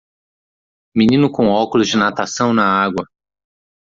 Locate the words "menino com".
0.95-1.47